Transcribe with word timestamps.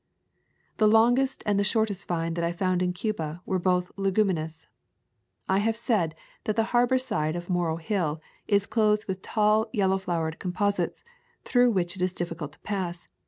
The 0.77 0.87
longest 0.87 1.43
and 1.45 1.59
the 1.59 1.63
shortest 1.63 2.07
vine 2.07 2.33
that 2.33 2.43
I 2.43 2.51
found 2.53 2.81
in 2.81 2.91
Cuba 2.91 3.43
were 3.45 3.59
both 3.59 3.91
leguminous. 3.97 4.65
I 5.47 5.59
have 5.59 5.77
said 5.77 6.15
that 6.45 6.55
the 6.55 6.63
harbor 6.73 6.97
side 6.97 7.35
of 7.35 7.45
the 7.45 7.53
Morro 7.53 7.75
Hill 7.77 8.19
is 8.47 8.65
clothed 8.65 9.05
with 9.07 9.21
tall 9.21 9.67
yellow 9.71 9.99
flowered 9.99 10.39
composites 10.39 11.03
through 11.45 11.69
which 11.69 11.95
it 11.95 12.01
is 12.01 12.15
difficult 12.15 12.53
to 12.53 12.59
pass. 12.61 13.09